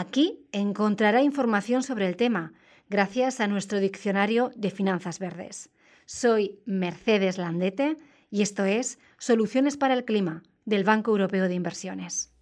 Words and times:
Aquí 0.00 0.48
encontrará 0.52 1.20
información 1.22 1.82
sobre 1.82 2.08
el 2.08 2.16
tema, 2.16 2.54
gracias 2.88 3.38
a 3.38 3.46
nuestro 3.46 3.80
diccionario 3.80 4.50
de 4.56 4.70
finanzas 4.70 5.18
verdes. 5.18 5.68
Soy 6.06 6.58
Mercedes 6.64 7.36
Landete 7.36 7.98
y 8.30 8.40
esto 8.40 8.64
es 8.64 8.98
Soluciones 9.18 9.76
para 9.76 9.92
el 9.92 10.06
Clima 10.06 10.42
del 10.64 10.84
Banco 10.84 11.10
Europeo 11.10 11.48
de 11.48 11.54
Inversiones. 11.54 12.32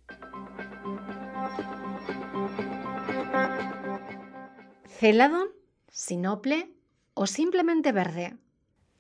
Celadon, 4.87 5.49
sinople 5.89 6.71
o 7.15 7.27
simplemente 7.27 7.91
verde. 7.91 8.37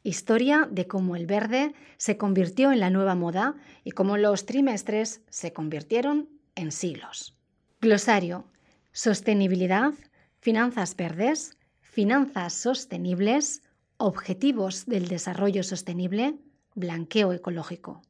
Historia 0.02 0.66
de 0.68 0.88
cómo 0.88 1.14
el 1.14 1.26
verde 1.26 1.74
se 1.96 2.16
convirtió 2.16 2.72
en 2.72 2.80
la 2.80 2.90
nueva 2.90 3.14
moda 3.14 3.54
y 3.84 3.92
cómo 3.92 4.16
los 4.16 4.46
trimestres 4.46 5.22
se 5.28 5.52
convirtieron 5.52 6.28
en 6.56 6.72
siglos. 6.72 7.37
Glosario. 7.80 8.44
Sostenibilidad, 8.90 9.92
finanzas 10.40 10.96
verdes, 10.96 11.56
finanzas 11.80 12.52
sostenibles, 12.52 13.62
objetivos 13.98 14.86
del 14.86 15.06
desarrollo 15.06 15.62
sostenible, 15.62 16.34
blanqueo 16.74 17.32
ecológico. 17.32 18.02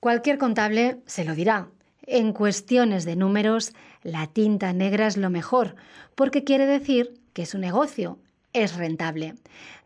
Cualquier 0.00 0.36
contable 0.36 1.00
se 1.06 1.24
lo 1.24 1.34
dirá. 1.34 1.70
En 2.02 2.34
cuestiones 2.34 3.06
de 3.06 3.16
números, 3.16 3.72
la 4.02 4.26
tinta 4.26 4.74
negra 4.74 5.06
es 5.06 5.16
lo 5.16 5.30
mejor, 5.30 5.74
porque 6.14 6.44
quiere 6.44 6.66
decir 6.66 7.14
que 7.32 7.46
su 7.46 7.56
negocio 7.56 8.18
es 8.52 8.76
rentable. 8.76 9.36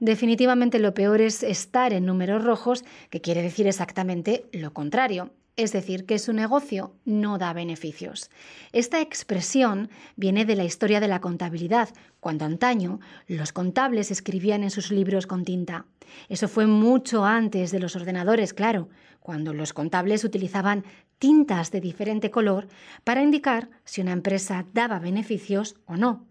Definitivamente 0.00 0.80
lo 0.80 0.92
peor 0.92 1.20
es 1.20 1.44
estar 1.44 1.92
en 1.92 2.04
números 2.04 2.42
rojos, 2.42 2.84
que 3.10 3.20
quiere 3.20 3.42
decir 3.42 3.68
exactamente 3.68 4.46
lo 4.50 4.72
contrario 4.72 5.30
es 5.56 5.72
decir, 5.72 6.06
que 6.06 6.18
su 6.18 6.32
negocio 6.32 6.94
no 7.04 7.38
da 7.38 7.52
beneficios. 7.52 8.30
Esta 8.72 9.00
expresión 9.00 9.90
viene 10.16 10.44
de 10.44 10.56
la 10.56 10.64
historia 10.64 11.00
de 11.00 11.08
la 11.08 11.20
contabilidad, 11.20 11.88
cuando 12.20 12.44
antaño 12.44 13.00
los 13.26 13.52
contables 13.52 14.10
escribían 14.10 14.62
en 14.62 14.70
sus 14.70 14.90
libros 14.90 15.26
con 15.26 15.44
tinta. 15.44 15.86
Eso 16.28 16.48
fue 16.48 16.66
mucho 16.66 17.24
antes 17.24 17.70
de 17.70 17.80
los 17.80 17.96
ordenadores, 17.96 18.54
claro, 18.54 18.88
cuando 19.20 19.52
los 19.52 19.72
contables 19.72 20.24
utilizaban 20.24 20.84
tintas 21.18 21.70
de 21.70 21.80
diferente 21.80 22.30
color 22.30 22.68
para 23.04 23.22
indicar 23.22 23.68
si 23.84 24.00
una 24.00 24.12
empresa 24.12 24.66
daba 24.72 24.98
beneficios 24.98 25.76
o 25.86 25.96
no. 25.96 26.26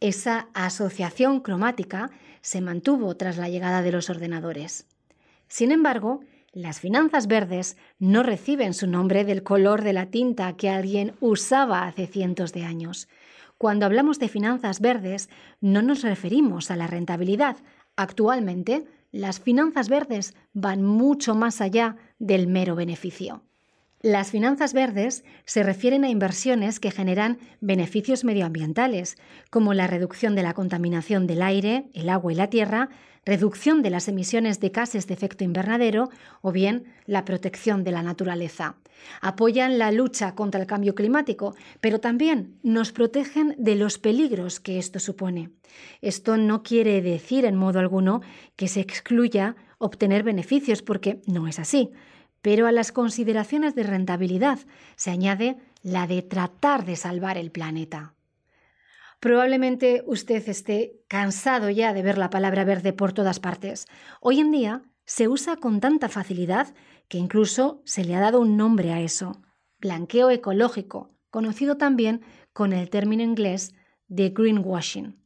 Esa 0.00 0.48
asociación 0.54 1.40
cromática 1.40 2.10
se 2.40 2.60
mantuvo 2.60 3.16
tras 3.16 3.36
la 3.36 3.48
llegada 3.48 3.82
de 3.82 3.90
los 3.90 4.10
ordenadores. 4.10 4.86
Sin 5.48 5.72
embargo, 5.72 6.20
las 6.52 6.80
finanzas 6.80 7.26
verdes 7.26 7.76
no 7.98 8.22
reciben 8.22 8.72
su 8.74 8.86
nombre 8.86 9.24
del 9.24 9.42
color 9.42 9.82
de 9.82 9.92
la 9.92 10.06
tinta 10.06 10.56
que 10.56 10.70
alguien 10.70 11.12
usaba 11.20 11.86
hace 11.86 12.06
cientos 12.06 12.52
de 12.52 12.64
años. 12.64 13.08
Cuando 13.58 13.86
hablamos 13.86 14.18
de 14.18 14.28
finanzas 14.28 14.80
verdes, 14.80 15.28
no 15.60 15.82
nos 15.82 16.02
referimos 16.02 16.70
a 16.70 16.76
la 16.76 16.86
rentabilidad. 16.86 17.56
Actualmente, 17.96 18.86
las 19.10 19.40
finanzas 19.40 19.88
verdes 19.88 20.34
van 20.52 20.82
mucho 20.82 21.34
más 21.34 21.60
allá 21.60 21.96
del 22.18 22.46
mero 22.46 22.76
beneficio. 22.76 23.42
Las 24.00 24.30
finanzas 24.30 24.74
verdes 24.74 25.24
se 25.44 25.64
refieren 25.64 26.04
a 26.04 26.08
inversiones 26.08 26.78
que 26.78 26.92
generan 26.92 27.38
beneficios 27.60 28.22
medioambientales, 28.22 29.16
como 29.50 29.74
la 29.74 29.88
reducción 29.88 30.36
de 30.36 30.44
la 30.44 30.54
contaminación 30.54 31.26
del 31.26 31.42
aire, 31.42 31.90
el 31.94 32.08
agua 32.08 32.32
y 32.32 32.36
la 32.36 32.48
tierra, 32.48 32.90
reducción 33.28 33.82
de 33.82 33.90
las 33.90 34.08
emisiones 34.08 34.58
de 34.58 34.70
gases 34.70 35.06
de 35.06 35.12
efecto 35.12 35.44
invernadero 35.44 36.08
o 36.40 36.50
bien 36.50 36.84
la 37.04 37.26
protección 37.26 37.84
de 37.84 37.92
la 37.92 38.02
naturaleza. 38.02 38.76
Apoyan 39.20 39.78
la 39.78 39.92
lucha 39.92 40.34
contra 40.34 40.58
el 40.58 40.66
cambio 40.66 40.94
climático, 40.94 41.54
pero 41.82 42.00
también 42.00 42.58
nos 42.62 42.90
protegen 42.90 43.54
de 43.58 43.74
los 43.74 43.98
peligros 43.98 44.60
que 44.60 44.78
esto 44.78 44.98
supone. 44.98 45.50
Esto 46.00 46.38
no 46.38 46.62
quiere 46.62 47.02
decir 47.02 47.44
en 47.44 47.54
modo 47.54 47.80
alguno 47.80 48.22
que 48.56 48.66
se 48.66 48.80
excluya 48.80 49.56
obtener 49.76 50.22
beneficios, 50.22 50.80
porque 50.80 51.20
no 51.26 51.46
es 51.48 51.58
así. 51.58 51.90
Pero 52.40 52.66
a 52.66 52.72
las 52.72 52.92
consideraciones 52.92 53.74
de 53.74 53.82
rentabilidad 53.82 54.58
se 54.96 55.10
añade 55.10 55.58
la 55.82 56.06
de 56.06 56.22
tratar 56.22 56.86
de 56.86 56.96
salvar 56.96 57.36
el 57.36 57.50
planeta. 57.50 58.14
Probablemente 59.20 60.04
usted 60.06 60.48
esté 60.48 61.02
cansado 61.08 61.70
ya 61.70 61.92
de 61.92 62.02
ver 62.02 62.18
la 62.18 62.30
palabra 62.30 62.64
verde 62.64 62.92
por 62.92 63.12
todas 63.12 63.40
partes. 63.40 63.86
Hoy 64.20 64.38
en 64.38 64.52
día 64.52 64.82
se 65.06 65.26
usa 65.26 65.56
con 65.56 65.80
tanta 65.80 66.08
facilidad 66.08 66.72
que 67.08 67.18
incluso 67.18 67.82
se 67.84 68.04
le 68.04 68.14
ha 68.14 68.20
dado 68.20 68.40
un 68.40 68.56
nombre 68.56 68.92
a 68.92 69.00
eso, 69.00 69.42
blanqueo 69.80 70.30
ecológico, 70.30 71.16
conocido 71.30 71.76
también 71.76 72.22
con 72.52 72.72
el 72.72 72.90
término 72.90 73.24
inglés 73.24 73.74
de 74.06 74.30
greenwashing. 74.30 75.16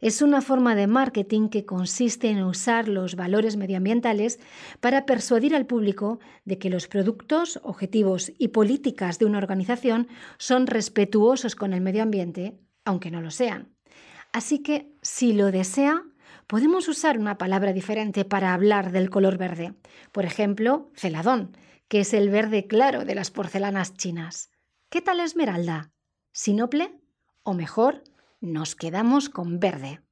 Es 0.00 0.22
una 0.22 0.40
forma 0.40 0.76
de 0.76 0.86
marketing 0.86 1.48
que 1.48 1.64
consiste 1.64 2.28
en 2.28 2.42
usar 2.42 2.88
los 2.88 3.16
valores 3.16 3.56
medioambientales 3.56 4.38
para 4.80 5.06
persuadir 5.06 5.56
al 5.56 5.66
público 5.66 6.20
de 6.44 6.58
que 6.58 6.70
los 6.70 6.86
productos, 6.86 7.58
objetivos 7.62 8.30
y 8.38 8.48
políticas 8.48 9.18
de 9.18 9.24
una 9.24 9.38
organización 9.38 10.06
son 10.38 10.66
respetuosos 10.66 11.56
con 11.56 11.72
el 11.72 11.80
medio 11.80 12.02
ambiente, 12.02 12.60
aunque 12.84 13.10
no 13.10 13.20
lo 13.20 13.30
sean. 13.30 13.74
Así 14.32 14.62
que, 14.62 14.92
si 15.02 15.32
lo 15.32 15.50
desea, 15.50 16.02
podemos 16.46 16.88
usar 16.88 17.18
una 17.18 17.38
palabra 17.38 17.72
diferente 17.72 18.24
para 18.24 18.52
hablar 18.52 18.92
del 18.92 19.10
color 19.10 19.38
verde. 19.38 19.74
Por 20.12 20.24
ejemplo, 20.24 20.90
celadón, 20.94 21.56
que 21.88 22.00
es 22.00 22.14
el 22.14 22.30
verde 22.30 22.66
claro 22.66 23.04
de 23.04 23.14
las 23.14 23.30
porcelanas 23.30 23.94
chinas. 23.94 24.50
¿Qué 24.90 25.00
tal 25.00 25.20
esmeralda? 25.20 25.92
¿Sinople? 26.32 27.00
O 27.42 27.54
mejor, 27.54 28.02
nos 28.40 28.74
quedamos 28.74 29.28
con 29.28 29.60
verde. 29.60 30.03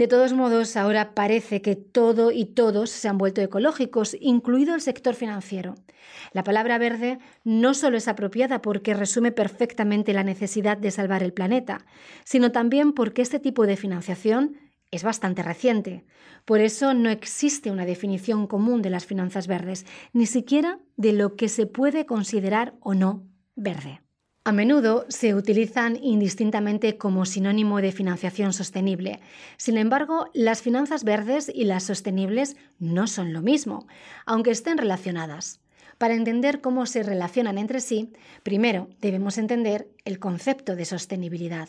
De 0.00 0.08
todos 0.08 0.32
modos, 0.32 0.78
ahora 0.78 1.14
parece 1.14 1.60
que 1.60 1.76
todo 1.76 2.32
y 2.32 2.46
todos 2.46 2.88
se 2.88 3.06
han 3.06 3.18
vuelto 3.18 3.42
ecológicos, 3.42 4.16
incluido 4.18 4.74
el 4.74 4.80
sector 4.80 5.14
financiero. 5.14 5.74
La 6.32 6.42
palabra 6.42 6.78
verde 6.78 7.18
no 7.44 7.74
solo 7.74 7.98
es 7.98 8.08
apropiada 8.08 8.62
porque 8.62 8.94
resume 8.94 9.30
perfectamente 9.30 10.14
la 10.14 10.24
necesidad 10.24 10.78
de 10.78 10.90
salvar 10.90 11.22
el 11.22 11.34
planeta, 11.34 11.84
sino 12.24 12.50
también 12.50 12.94
porque 12.94 13.20
este 13.20 13.40
tipo 13.40 13.66
de 13.66 13.76
financiación 13.76 14.56
es 14.90 15.04
bastante 15.04 15.42
reciente. 15.42 16.06
Por 16.46 16.60
eso 16.60 16.94
no 16.94 17.10
existe 17.10 17.70
una 17.70 17.84
definición 17.84 18.46
común 18.46 18.80
de 18.80 18.88
las 18.88 19.04
finanzas 19.04 19.48
verdes, 19.48 19.84
ni 20.14 20.24
siquiera 20.24 20.78
de 20.96 21.12
lo 21.12 21.36
que 21.36 21.50
se 21.50 21.66
puede 21.66 22.06
considerar 22.06 22.72
o 22.80 22.94
no 22.94 23.28
verde. 23.54 24.00
A 24.42 24.52
menudo 24.52 25.04
se 25.08 25.34
utilizan 25.34 25.98
indistintamente 26.02 26.96
como 26.96 27.26
sinónimo 27.26 27.82
de 27.82 27.92
financiación 27.92 28.54
sostenible. 28.54 29.20
Sin 29.58 29.76
embargo, 29.76 30.30
las 30.32 30.62
finanzas 30.62 31.04
verdes 31.04 31.52
y 31.54 31.64
las 31.64 31.84
sostenibles 31.84 32.56
no 32.78 33.06
son 33.06 33.34
lo 33.34 33.42
mismo, 33.42 33.86
aunque 34.24 34.50
estén 34.50 34.78
relacionadas. 34.78 35.60
Para 35.98 36.14
entender 36.14 36.62
cómo 36.62 36.86
se 36.86 37.02
relacionan 37.02 37.58
entre 37.58 37.80
sí, 37.80 38.14
primero 38.42 38.88
debemos 39.02 39.36
entender 39.36 39.90
el 40.06 40.18
concepto 40.18 40.74
de 40.74 40.86
sostenibilidad. 40.86 41.68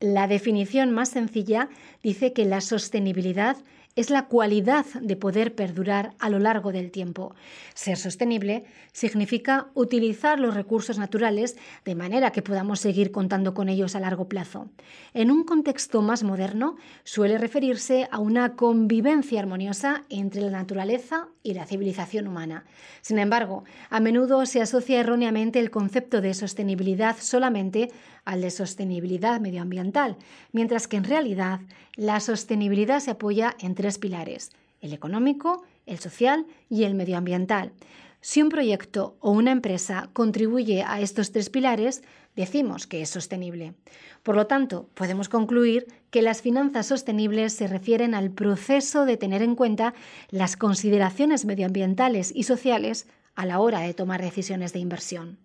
La 0.00 0.26
definición 0.26 0.90
más 0.90 1.10
sencilla 1.10 1.68
dice 2.02 2.32
que 2.32 2.44
la 2.44 2.60
sostenibilidad 2.60 3.56
es 3.96 4.10
la 4.10 4.26
cualidad 4.26 4.86
de 5.00 5.16
poder 5.16 5.54
perdurar 5.54 6.14
a 6.18 6.30
lo 6.30 6.38
largo 6.38 6.72
del 6.72 6.90
tiempo. 6.90 7.34
Ser 7.74 7.96
sostenible 7.96 8.64
significa 8.92 9.68
utilizar 9.74 10.40
los 10.40 10.54
recursos 10.54 10.98
naturales 10.98 11.56
de 11.84 11.94
manera 11.94 12.30
que 12.30 12.42
podamos 12.42 12.80
seguir 12.80 13.12
contando 13.12 13.54
con 13.54 13.68
ellos 13.68 13.94
a 13.94 14.00
largo 14.00 14.28
plazo. 14.28 14.68
En 15.14 15.30
un 15.30 15.44
contexto 15.44 16.02
más 16.02 16.22
moderno, 16.22 16.76
suele 17.04 17.38
referirse 17.38 18.08
a 18.10 18.18
una 18.18 18.56
convivencia 18.56 19.40
armoniosa 19.40 20.04
entre 20.08 20.42
la 20.42 20.50
naturaleza 20.50 21.28
y 21.42 21.54
la 21.54 21.66
civilización 21.66 22.28
humana. 22.28 22.64
Sin 23.02 23.18
embargo, 23.18 23.64
a 23.90 24.00
menudo 24.00 24.46
se 24.46 24.62
asocia 24.62 25.00
erróneamente 25.00 25.58
el 25.58 25.70
concepto 25.70 26.20
de 26.20 26.34
sostenibilidad 26.34 27.16
solamente 27.18 27.90
al 28.24 28.40
de 28.40 28.50
sostenibilidad 28.50 29.40
medioambiental, 29.40 30.16
mientras 30.52 30.88
que 30.88 30.96
en 30.96 31.04
realidad 31.04 31.60
la 31.96 32.20
sostenibilidad 32.20 33.00
se 33.00 33.12
apoya 33.12 33.56
en 33.60 33.74
tres 33.74 33.98
pilares, 33.98 34.50
el 34.80 34.92
económico, 34.92 35.62
el 35.86 35.98
social 35.98 36.46
y 36.68 36.84
el 36.84 36.94
medioambiental. 36.94 37.72
Si 38.20 38.40
un 38.40 38.50
proyecto 38.50 39.16
o 39.18 39.32
una 39.32 39.50
empresa 39.50 40.08
contribuye 40.12 40.84
a 40.86 41.00
estos 41.00 41.32
tres 41.32 41.50
pilares, 41.50 42.02
decimos 42.36 42.86
que 42.86 43.02
es 43.02 43.10
sostenible. 43.10 43.74
Por 44.22 44.36
lo 44.36 44.46
tanto, 44.46 44.88
podemos 44.94 45.28
concluir 45.28 45.86
que 46.10 46.22
las 46.22 46.40
finanzas 46.40 46.86
sostenibles 46.86 47.52
se 47.52 47.66
refieren 47.66 48.14
al 48.14 48.30
proceso 48.30 49.06
de 49.06 49.16
tener 49.16 49.42
en 49.42 49.56
cuenta 49.56 49.94
las 50.30 50.56
consideraciones 50.56 51.44
medioambientales 51.44 52.30
y 52.34 52.44
sociales 52.44 53.08
a 53.34 53.44
la 53.44 53.58
hora 53.58 53.80
de 53.80 53.92
tomar 53.92 54.22
decisiones 54.22 54.72
de 54.72 54.78
inversión. 54.78 55.38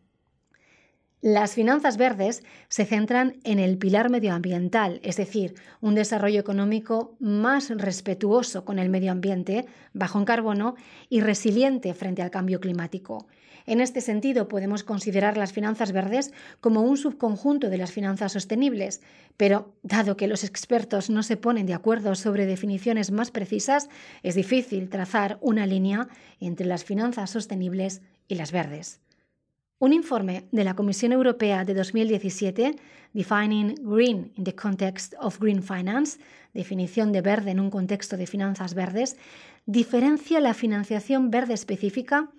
Las 1.21 1.55
finanzas 1.55 1.97
verdes 1.97 2.43
se 2.69 2.85
centran 2.85 3.37
en 3.43 3.57
el 3.57 3.79
pilar 3.79 4.11
medioambiental, 4.11 4.99
es 5.01 5.17
decir, 5.17 5.55
un 5.81 5.95
desarrollo 5.95 6.39
económico 6.39 7.15
más 7.19 7.71
respetuoso 7.71 8.65
con 8.65 8.77
el 8.77 8.89
medio 8.89 9.11
ambiente, 9.11 9.65
bajo 9.93 10.19
en 10.19 10.25
carbono 10.25 10.75
y 11.09 11.21
resiliente 11.21 11.95
frente 11.95 12.21
al 12.21 12.29
cambio 12.29 12.59
climático. 12.59 13.25
En 13.65 13.81
este 13.81 13.99
sentido, 13.99 14.47
podemos 14.47 14.83
considerar 14.83 15.37
las 15.37 15.53
finanzas 15.53 15.91
verdes 15.91 16.33
como 16.61 16.83
un 16.83 16.97
subconjunto 16.97 17.71
de 17.71 17.79
las 17.79 17.91
finanzas 17.91 18.33
sostenibles, 18.33 19.01
pero 19.37 19.73
dado 19.81 20.17
que 20.17 20.27
los 20.27 20.43
expertos 20.43 21.09
no 21.09 21.23
se 21.23 21.35
ponen 21.35 21.65
de 21.65 21.73
acuerdo 21.73 22.13
sobre 22.13 22.45
definiciones 22.45 23.09
más 23.09 23.31
precisas, 23.31 23.89
es 24.21 24.35
difícil 24.35 24.87
trazar 24.89 25.39
una 25.41 25.65
línea 25.65 26.09
entre 26.39 26.67
las 26.67 26.85
finanzas 26.85 27.31
sostenibles 27.31 28.03
y 28.27 28.35
las 28.35 28.51
verdes. 28.51 29.01
Un 29.79 29.93
informe 29.93 30.47
de 30.51 30.63
la 30.63 30.75
Comisión 30.75 31.11
Europea 31.11 31.63
de 31.63 31.75
2017, 31.75 32.77
Defining 33.13 33.75
Green 33.83 34.31
in 34.35 34.43
the 34.43 34.55
Context 34.55 35.13
of 35.19 35.37
Green 35.39 35.61
Finance, 35.61 36.17
definición 36.55 37.11
de 37.11 37.21
verde 37.21 37.51
en 37.51 37.59
un 37.59 37.69
contexto 37.69 38.17
de 38.17 38.25
finanzas 38.25 38.73
verdes, 38.73 39.17
diferencia 39.67 40.39
la 40.39 40.55
financiación 40.55 41.29
verde 41.29 41.53
específica 41.53 42.31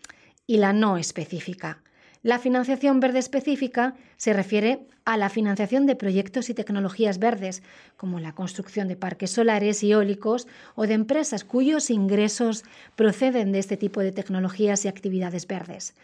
y 0.48 0.56
la 0.56 0.72
no 0.72 0.96
específica. 0.96 1.80
La 2.22 2.38
financiación 2.38 2.98
verde 2.98 3.20
específica 3.20 3.94
se 4.16 4.32
refiere 4.32 4.80
a 5.04 5.16
la 5.16 5.28
financiación 5.28 5.86
de 5.86 5.94
proyectos 5.94 6.50
y 6.50 6.54
tecnologías 6.54 7.18
verdes, 7.18 7.62
como 7.96 8.18
la 8.18 8.34
construcción 8.34 8.88
de 8.88 8.96
parques 8.96 9.30
solares 9.30 9.82
y 9.84 9.92
eólicos 9.92 10.48
o 10.74 10.86
de 10.86 10.94
empresas 10.94 11.44
cuyos 11.44 11.90
ingresos 11.90 12.64
proceden 12.96 13.52
de 13.52 13.60
este 13.60 13.76
tipo 13.76 14.00
de 14.00 14.12
tecnologías 14.12 14.84
y 14.84 14.88
actividades 14.88 15.46
verdes. 15.46 15.94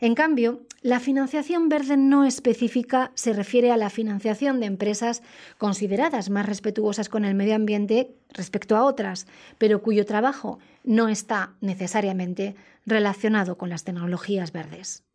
En 0.00 0.14
cambio, 0.14 0.62
la 0.80 1.00
financiación 1.00 1.68
verde 1.68 1.96
no 1.96 2.24
específica 2.24 3.10
se 3.14 3.32
refiere 3.32 3.72
a 3.72 3.76
la 3.76 3.90
financiación 3.90 4.60
de 4.60 4.66
empresas 4.66 5.22
consideradas 5.58 6.30
más 6.30 6.46
respetuosas 6.46 7.08
con 7.08 7.24
el 7.24 7.34
medio 7.34 7.56
ambiente 7.56 8.14
respecto 8.32 8.76
a 8.76 8.84
otras, 8.84 9.26
pero 9.58 9.82
cuyo 9.82 10.06
trabajo 10.06 10.60
no 10.84 11.08
está 11.08 11.54
necesariamente 11.60 12.54
relacionado 12.86 13.58
con 13.58 13.70
las 13.70 13.84
tecnologías 13.84 14.52
verdes. 14.52 15.07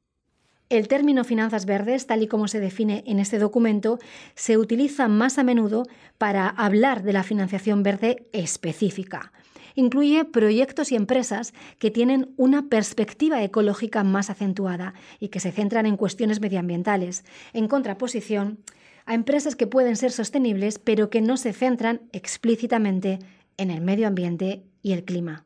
El 0.74 0.88
término 0.88 1.24
finanzas 1.24 1.68
verdes, 1.68 2.08
tal 2.08 2.24
y 2.24 2.28
como 2.28 2.48
se 2.48 2.60
define 2.60 3.04
en 3.06 3.20
este 3.20 3.38
documento, 3.38 4.00
se 4.34 4.58
utiliza 4.58 5.08
más 5.08 5.38
a 5.38 5.44
menudo 5.44 5.84
para 6.18 6.48
hablar 6.48 7.04
de 7.04 7.14
la 7.14 7.22
financiación 7.22 7.84
verde 7.84 8.26
específica. 8.34 9.32
Incluye 9.76 10.26
proyectos 10.26 10.92
y 10.92 10.96
empresas 10.96 11.54
que 11.78 11.92
tienen 11.92 12.34
una 12.38 12.70
perspectiva 12.70 13.44
ecológica 13.44 14.04
más 14.04 14.32
acentuada 14.32 14.96
y 15.20 15.28
que 15.28 15.40
se 15.40 15.52
centran 15.52 15.86
en 15.86 15.96
cuestiones 15.96 16.42
medioambientales, 16.42 17.24
en 17.54 17.68
contraposición 17.68 18.58
a 19.06 19.14
empresas 19.14 19.56
que 19.56 19.68
pueden 19.68 19.96
ser 19.96 20.12
sostenibles 20.12 20.80
pero 20.80 21.12
que 21.12 21.22
no 21.22 21.38
se 21.38 21.54
centran 21.54 22.02
explícitamente 22.14 23.20
en 23.58 23.70
el 23.70 23.82
medio 23.82 24.08
ambiente 24.08 24.64
y 24.82 24.94
el 24.94 25.06
clima 25.06 25.46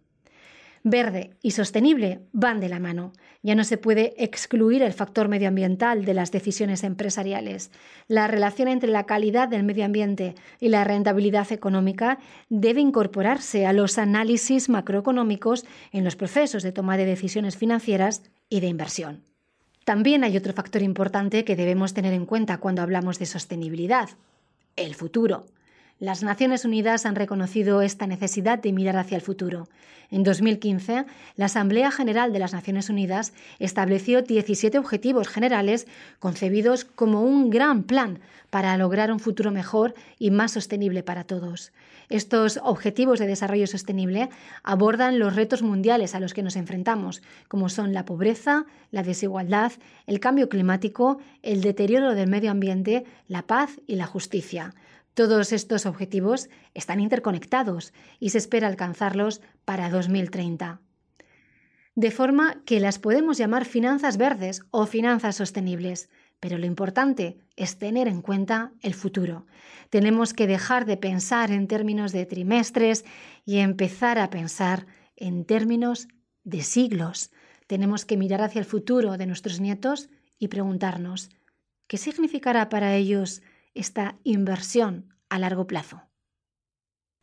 verde 0.83 1.31
y 1.41 1.51
sostenible 1.51 2.21
van 2.31 2.59
de 2.59 2.69
la 2.69 2.79
mano. 2.79 3.13
Ya 3.43 3.55
no 3.55 3.63
se 3.63 3.77
puede 3.77 4.13
excluir 4.17 4.81
el 4.81 4.93
factor 4.93 5.27
medioambiental 5.27 6.05
de 6.05 6.13
las 6.13 6.31
decisiones 6.31 6.83
empresariales. 6.83 7.71
La 8.07 8.27
relación 8.27 8.67
entre 8.67 8.89
la 8.89 9.05
calidad 9.05 9.47
del 9.47 9.63
medio 9.63 9.85
ambiente 9.85 10.35
y 10.59 10.69
la 10.69 10.83
rentabilidad 10.83 11.51
económica 11.51 12.19
debe 12.49 12.81
incorporarse 12.81 13.65
a 13.65 13.73
los 13.73 13.97
análisis 13.97 14.69
macroeconómicos 14.69 15.65
en 15.91 16.03
los 16.03 16.15
procesos 16.15 16.63
de 16.63 16.71
toma 16.71 16.97
de 16.97 17.05
decisiones 17.05 17.57
financieras 17.57 18.23
y 18.49 18.59
de 18.59 18.67
inversión. 18.67 19.23
También 19.87 20.25
hay 20.25 20.35
otro 20.35 20.51
factor 20.51 20.81
importante 20.81 21.45
que 21.45 21.55
debemos 21.55 21.93
tener 21.93 22.13
en 22.13 22.25
cuenta 22.25 22.57
cuando 22.57 22.81
hablamos 22.81 23.19
de 23.19 23.25
sostenibilidad, 23.25 24.09
el 24.75 24.95
futuro. 24.95 25.45
Las 25.99 26.21
Naciones 26.21 26.63
Unidas 26.63 27.07
han 27.07 27.15
reconocido 27.15 27.81
esta 27.81 28.05
necesidad 28.05 28.59
de 28.59 28.71
mirar 28.71 28.97
hacia 28.97 29.15
el 29.15 29.23
futuro. 29.23 29.67
En 30.11 30.23
2015, 30.23 31.05
la 31.35 31.45
Asamblea 31.45 31.89
General 31.89 32.31
de 32.31 32.37
las 32.37 32.53
Naciones 32.53 32.91
Unidas 32.91 33.33
estableció 33.57 34.21
17 34.21 34.77
objetivos 34.77 35.27
generales 35.27 35.87
concebidos 36.19 36.85
como 36.85 37.23
un 37.23 37.49
gran 37.49 37.81
plan 37.81 38.19
para 38.51 38.77
lograr 38.77 39.11
un 39.11 39.19
futuro 39.19 39.49
mejor 39.49 39.95
y 40.19 40.29
más 40.29 40.51
sostenible 40.51 41.01
para 41.01 41.23
todos. 41.23 41.71
Estos 42.09 42.59
objetivos 42.63 43.17
de 43.17 43.25
desarrollo 43.25 43.65
sostenible 43.65 44.29
abordan 44.61 45.17
los 45.17 45.35
retos 45.35 45.63
mundiales 45.63 46.13
a 46.13 46.19
los 46.19 46.35
que 46.35 46.43
nos 46.43 46.57
enfrentamos, 46.57 47.23
como 47.47 47.69
son 47.69 47.91
la 47.91 48.05
pobreza, 48.05 48.67
la 48.91 49.01
desigualdad, 49.01 49.71
el 50.05 50.19
cambio 50.19 50.47
climático, 50.47 51.17
el 51.41 51.61
deterioro 51.61 52.13
del 52.13 52.29
medio 52.29 52.51
ambiente, 52.51 53.03
la 53.27 53.41
paz 53.41 53.79
y 53.87 53.95
la 53.95 54.05
justicia. 54.05 54.75
Todos 55.17 55.51
estos 55.51 55.87
objetivos 55.87 56.47
están 56.75 56.99
interconectados 56.99 57.91
y 58.19 58.29
se 58.29 58.37
espera 58.37 58.67
alcanzarlos 58.67 59.41
para 59.65 59.89
2030. 59.89 60.79
De 61.95 62.11
forma 62.11 62.61
que 62.65 62.79
las 62.79 62.99
podemos 62.99 63.39
llamar 63.39 63.65
finanzas 63.65 64.17
verdes 64.17 64.61
o 64.69 64.85
finanzas 64.85 65.37
sostenibles, 65.37 66.11
pero 66.39 66.59
lo 66.59 66.67
importante 66.67 67.39
es 67.55 67.79
tener 67.79 68.07
en 68.07 68.21
cuenta 68.21 68.73
el 68.81 68.93
futuro. 68.93 69.47
Tenemos 69.89 70.35
que 70.35 70.45
dejar 70.45 70.85
de 70.85 70.97
pensar 70.97 71.49
en 71.49 71.67
términos 71.67 72.11
de 72.11 72.27
trimestres 72.27 73.03
y 73.43 73.57
empezar 73.57 74.19
a 74.19 74.29
pensar 74.29 74.85
en 75.15 75.45
términos 75.45 76.09
de 76.43 76.61
siglos. 76.61 77.31
Tenemos 77.65 78.05
que 78.05 78.17
mirar 78.17 78.43
hacia 78.43 78.59
el 78.59 78.65
futuro 78.65 79.17
de 79.17 79.25
nuestros 79.25 79.59
nietos 79.59 80.11
y 80.37 80.49
preguntarnos, 80.49 81.31
¿qué 81.87 81.97
significará 81.97 82.69
para 82.69 82.95
ellos 82.95 83.41
esta 83.77 84.17
inversión 84.23 85.13
a 85.29 85.39
largo 85.39 85.67
plazo. 85.67 86.01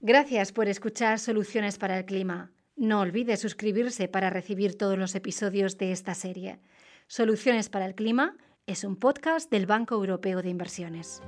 Gracias 0.01 0.53
por 0.53 0.69
escuchar 0.69 1.19
Soluciones 1.19 1.79
para 1.79 1.99
el 1.99 2.05
Clima. 2.05 2.53
No 2.77 3.01
olvide 3.01 3.37
suscribirse 3.37 4.09
para 4.09 4.31
recibir 4.31 4.77
todos 4.77 4.99
los 4.99 5.15
episodios 5.15 5.79
de 5.79 5.93
esta 5.93 6.15
serie. 6.15 6.61
Soluciones 7.07 7.69
para 7.69 7.87
el 7.87 7.95
Clima 7.95 8.37
es 8.67 8.85
un 8.85 8.97
podcast 8.97 9.51
del 9.51 9.67
Banco 9.67 9.95
Europeo 9.95 10.43
de 10.43 10.51
Inversiones. 10.51 11.23